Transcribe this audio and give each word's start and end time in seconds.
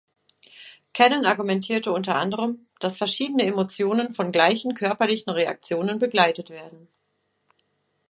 Cannon 0.93 1.27
argumentierte 1.27 1.91
unter 1.91 2.15
anderem, 2.15 2.65
dass 2.79 2.97
verschiedene 2.97 3.43
Emotionen 3.43 4.13
von 4.13 4.31
gleichen 4.31 4.73
körperlichen 4.73 5.29
Reaktionen 5.31 5.99
begleitet 5.99 6.49
werden. 6.49 6.87